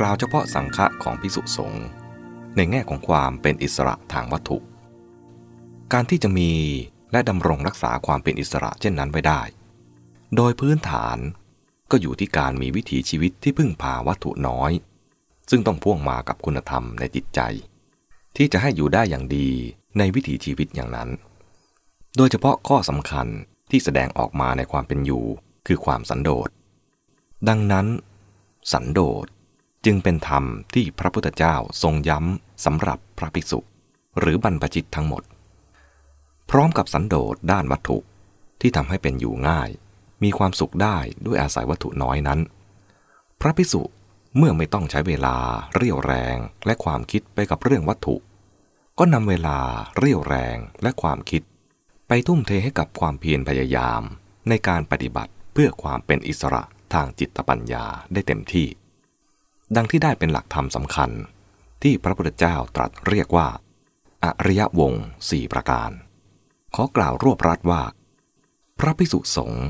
[0.00, 1.84] กล่าวเฉพาะสังฆะของพิสุสงฆ์
[2.56, 4.58] ในแง่ของความเป็นอิสระทางวัตถุ
[5.92, 6.50] การที่จะมี
[7.12, 9.40] และดำรงรักษาความเป็นอิสระเช่นนั้นไว้ได้
[10.36, 11.18] โดยพื้นฐาน
[11.90, 14.72] ก็อยู่ที่การมีวิถีชีวิตที่พึ่งพาวัตถุน้อย
[15.50, 17.40] ซึ่งต้องพ่วงมากับคุณธรรมในจิตใจ
[18.36, 19.48] ที่จะให้อยู่ได้อย่างดี
[19.98, 21.08] ในวิถีชีวิตอย่างนั้น
[22.16, 23.26] โดยเฉพาะข้อสำคัญ
[23.70, 25.24] ที่แสดงออกมาในความเป็นอยู่
[25.66, 26.48] คือความสันโดษ
[27.48, 27.86] ดังนั้น
[28.72, 29.26] สันโดษ
[29.84, 33.58] จึงเป็นธรรมที่พระพุทธเจ้าทรงย้ำสำหรับพระภิกษุ
[34.18, 35.22] หรือบรรพชิตทั้งหมด
[36.50, 37.98] พร้อมกับสันโดษด้านวัตถุ
[38.60, 39.70] ที่ทำให้เป็นอยู่ง่าย
[40.22, 42.40] มีความสุขได้ด้วยอาศัยวัตถุน้อยนั้น
[43.40, 43.82] พระภิกษุ
[44.36, 45.36] เมื่อไม่ต้องใช้เวลา
[45.74, 48.16] เรี่ยวแรงและความคิดไปกับเรื่องวัตถุ
[48.98, 49.58] ก็นำเวลา
[49.98, 51.42] เรี่ยวแรงและความคิด
[52.08, 54.02] ไปทุ่มเทให้กับความเพียรพยายาม
[54.48, 56.62] ในการปฏิบัติเพื่อความเป็นอิสระ
[56.94, 58.68] ทางจิตปัญญาได้เต็มที่
[59.76, 61.10] ดังที่ได้เป็นหลักธรรมสำคัญ
[61.82, 63.48] ที่พระพุทธเจ้าตรัสเรียกว่า
[64.24, 64.94] อริยวง
[65.30, 65.90] สี่ประการ
[66.74, 67.82] ขอกล่าวรวบรัดว่า
[68.78, 69.64] พระภิกษุสงฆ์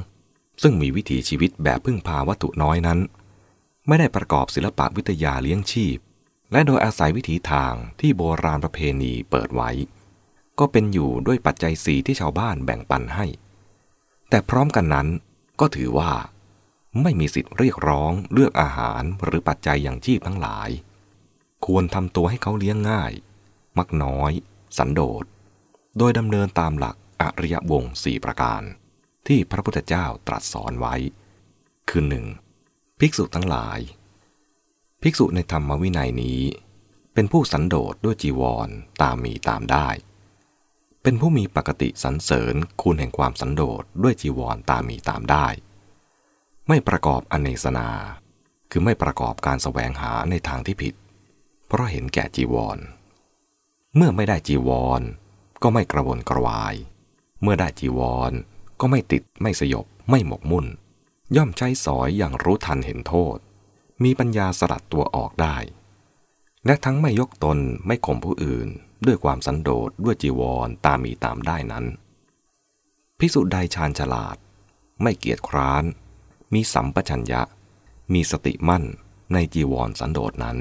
[0.62, 2.98] ซึ่งมีวิถีชีวิตแบบพึ่งพาวัตถุน้อยนั้น
[3.86, 5.98] ไม่ได้ประกอบศิลปะวิทยาเลี้ยงชีพ
[6.52, 9.70] และโดยอาศัยวิถีทางที่โบราณประเพณีเปิดไว้
[10.58, 13.26] ก็เป็นอยู่ด้วยปัจจัยสีที่ชาวบ้านแบ่งปันให้
[14.28, 15.08] แต่พร้อมกันนั้น
[15.60, 16.10] ก็ถือว่า
[17.02, 20.68] ไม่มีสิทธิ์เรียกร้องเลือกอาหารหรือปัจจัยอย่างชีพทั้งหลาย
[21.66, 23.12] ควรทำตัวให้เขาเลี้ยงง่าย
[23.78, 24.32] มักน้อย
[24.78, 25.24] สันโดษ
[25.98, 28.62] โดยดำเนินตามหลักอริยวงสี่ประการ
[29.26, 30.94] ที่พระพุทธเจ้าตรัสสอนไว้
[31.88, 32.26] คือหนึ่ง
[33.00, 33.78] ภิกษุทั้งหลาย
[35.02, 36.40] ภิกษุในธรรมวินัยนี้
[37.14, 38.68] เป็นผู้สันโดษด้วยจีวร
[39.02, 39.88] ตามมีตามได้
[41.02, 45.46] เป็นผู้มีปกติสรรเสริญคุณแห่งความสันโดษด้วยจีวรตามมีตามได้
[46.68, 47.88] ไม่ประกอบอเนสนา
[48.70, 50.94] คือไม่ประกอบการสแสวงหาในทางที่ผิด
[51.66, 52.78] เพราะเห็นแก่จีวร
[53.96, 55.02] เมื่อไม่ได้จีวร
[55.62, 56.74] ก็ไม่กระวนกระวาย
[57.42, 58.00] เมื่อได้จีว
[58.30, 58.32] ร
[58.80, 60.66] ก็ไม่ติดไม่สยบ ไม่หมกมุ่น
[61.36, 63.36] ย่อมใช้สอยอย่างรู้ทันเห็นโทษ
[64.02, 65.56] มีปัญญาสลัดตัวออกได้
[66.66, 68.68] และทั้งไม่ยกตนไม่ข่มผู้อื่น
[69.06, 71.84] ด้วยความสันโดษด้วยจีวรตามมีตามได้นั้น
[73.18, 74.36] ภิกษุใดชาญฉลาด
[75.02, 75.84] ไม่เกียจคร้าน
[76.54, 77.42] มีสัมปชัญญะ
[78.12, 78.84] มีสติมั่น
[79.32, 80.58] ในจีวรสันโดษนั้น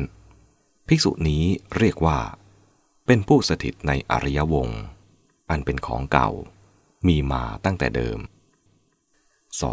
[0.88, 1.44] ภิกษุนี้
[1.78, 2.20] เรียกว่า
[3.06, 4.82] เป็นผู้สถิตในอริยวงศ์
[5.50, 6.30] อันเป็นของเก่า
[7.08, 8.20] มีมาตั้งแต่เดิม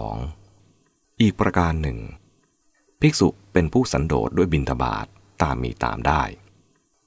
[0.03, 1.21] 2.
[1.21, 1.99] อีกประการหนึ่ง
[3.01, 5.07] ภิกษุเป็นผู้สันโดษด้วยบินทบาท
[5.43, 6.23] ตามมีตามได้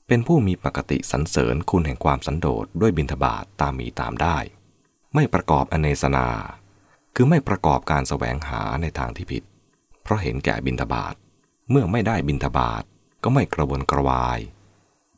[0.07, 4.37] เป็นผู้มีปกติสรรเสริญคุณแห่งความสันโดษด้วยบิณฑบาตตามมีตามได้
[5.13, 6.27] ไม่ประกอบอเนสนา
[7.15, 9.43] คือไม่ประกอบการแสวงหาในทางที่ผิด
[10.03, 11.15] เพราะเห็นแก่บิณฑบาต
[11.71, 12.83] เมื่อไม่ได้บิณฑบาต
[13.23, 14.39] ก็ไม่กระวนกระวาย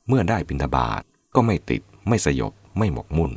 [0.07, 1.01] เมื่อได้บิณฑบาต
[1.35, 3.31] ก็ไม่ติด ไม่สยบ ไม่หมกมุ่น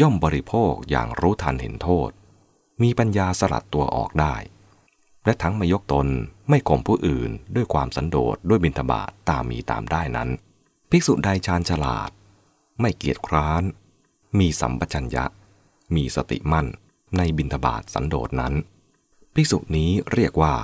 [0.00, 2.10] ย่อมบริโภคอย่างรู้ทันเห็นโทษ
[2.82, 4.34] มีปัญญาสลัดตัวออกได้
[5.24, 6.06] และทั้งไม่ยกตน
[6.48, 10.28] ไม่ข่มผู้อื่นด้วยความสันโดษด้วยบิณฑบาตตามมีตามได้นั้น
[10.90, 12.10] ภิกษุใดชาญฉลาด
[12.80, 13.62] ไม่เกียจคร้าน
[14.38, 15.24] มีสัมปชัญญะ
[15.94, 16.66] มีสติมั่น
[17.16, 18.54] ในบินทบาทสันโดษนั้น
[19.34, 20.54] ภิกษุนี้เรียกว่า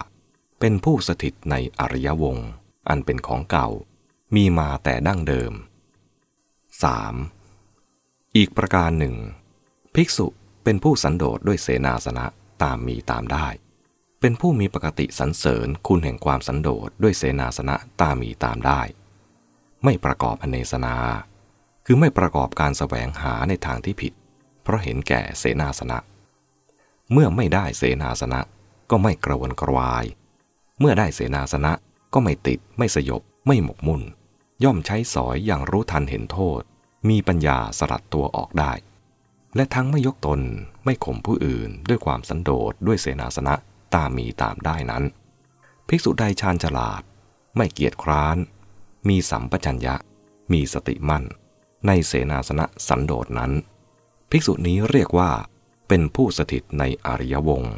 [0.60, 2.48] เป็นผู้สถิตในอริยวงศ์
[2.88, 3.68] อันเป็นของเก่า
[4.34, 5.52] มีมาแต่ดั้งเดิม
[7.14, 8.36] 3.
[8.36, 9.14] อีกประการหนึ่ง
[9.94, 10.26] ภิกษุ
[10.64, 12.26] เป็นผู้สันโดษด้วยเสนาสนะ
[12.62, 13.46] ตามมีตามได้
[14.20, 18.80] เป็นผู้มีปกติสันเสริญคุณแห่งความสันโดษด้วยเสนาสนะตามมีตามได้
[19.84, 20.94] ไม่ประกอบอเนสนา
[21.86, 24.12] คือไม่ประกอบการสแสวงหาในทางที่ผิด
[24.62, 25.98] เพราะเห็นแก่เสนาสนะ
[27.12, 28.40] เมื่อไม่ได้เสนาสนะ
[28.90, 30.04] ก็ไม่กระวนกระวาย
[30.80, 31.72] เมื่อได้เสนาสนะ
[32.14, 34.02] ก็ไม่ติดไม่สยบ ไม่หมกมุ่น
[34.64, 36.60] ย่อมใช้สอยอย่างรู้ทันเห็นโทษ
[37.08, 38.72] มีปัญญาสลัดตัวออกได้
[39.56, 40.40] และทั้งไม่ยกตน
[40.84, 43.54] ไม่ข่มผู้อื่นด้วยความสันโดษด้วยเสนาสนะ
[43.94, 45.04] ตามมีตามได้นั้น
[45.88, 47.02] ภิกษุใดชาญฉลาด
[47.56, 48.36] ไม่เกียจคร้าน
[49.08, 49.94] มีสัมปชัญญะ
[50.52, 51.24] มีสติมั่น
[51.86, 53.52] ในเสนาสนะสันโดษนั้น
[54.30, 55.30] ภิกษุนี้เรียกว่า
[55.94, 57.76] เป็นผู้สถิตในอริยวงศ์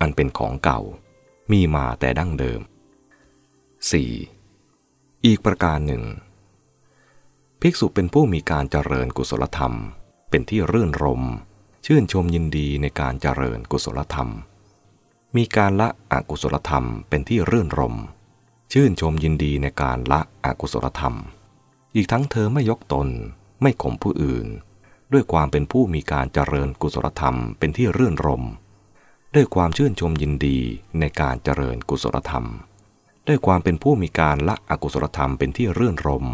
[0.00, 0.80] อันเป็นของเก่า
[1.52, 2.60] มีมาแต่ดั้งเดิม
[4.32, 5.26] 4.
[5.26, 6.02] อีกประการหนึ่ง
[7.60, 9.74] ภิกษุเป็นผู้มีการเจริญกุศลธรรม
[10.30, 11.22] เป็นที่รื่นรม
[11.86, 14.30] ชื่นชมยินดีในการเจริญกุศลธรรม
[15.36, 17.96] มีการละอกุศลธรรมเป็นที่รื่นรม
[18.72, 21.16] ชื่นชมยินดีในการละอกุศลธรรม
[21.94, 23.08] อีกทั้งเธอไม่ยกตน
[23.62, 24.48] ไม่ข่มผู้อื่น
[25.12, 28.44] ด้วยความเป็นผู้มีการเจริญกุศลธรรมเป็นที่รื่นรม
[29.34, 30.58] ด้วยความชื่นชมยินดี
[31.00, 32.46] ในการเจริญกุศลธรรม
[33.28, 36.26] ด้วยความเป็นผู้มีการละอกุศลธรรมเป็นที่รื่นรม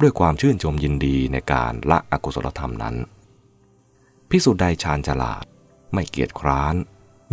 [0.00, 2.96] ด้วยความชื่นชมยินดีในการละอกุศลธรรมนั้น
[4.30, 5.44] พิสุใดชาญฉลาด
[5.92, 6.74] ไม่เกียจคร้าน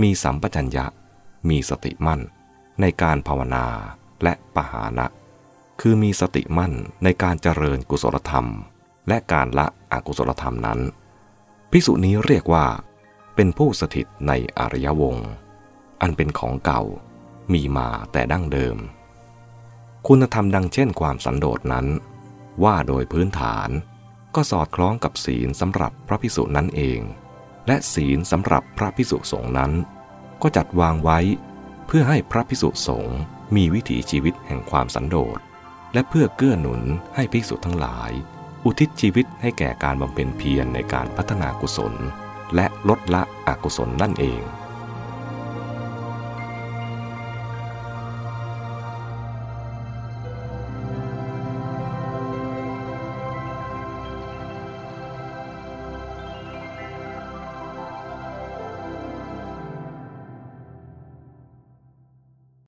[0.01, 0.85] มีสัมปชัญญะ
[1.49, 2.21] มีสติมั่น
[2.81, 3.65] ในการภาวนา
[4.23, 5.07] และปหานะ
[5.81, 6.73] คือมีสติมั่น
[7.03, 8.47] ในการเจริญกุศลธรรม
[9.07, 10.79] และการละ อกุศลธรรมนั้น
[11.71, 12.65] พิสุนี้เรียกว่า
[13.35, 15.29] เป็นผู้สถิตในอริยวงศ์
[16.01, 16.81] อันเป็นของเก่า
[17.53, 18.77] มีมาแต่ดั้งเดิม
[20.07, 21.87] คุณธรรมดังเช่นความสันโดษนั้น
[22.63, 23.69] ว่าโดยพื้นฐาน
[24.35, 26.99] ก็สอดคล้องกับศีลสำหรับพระพิสุนั้นเอง
[27.67, 29.71] และศีลสำหรับพระพิสุสงฆ์นั้น
[30.41, 31.19] ก็จัดวางไว้
[31.87, 33.17] เพื่อให้พระพิสุสงฆ์
[33.55, 35.39] มีวิถีชีวิตแห่งความสันโดษ
[35.93, 36.81] และเพื่อเกื้อหนุน
[37.15, 38.11] ให้ภิกษุทั้งหลาย
[38.65, 41.93] อุทิศชีวิตให้แก่การบำเพ็ญเพียรในการพัฒนากุศล
[42.55, 44.41] และลดละอกุศลนั่นเอง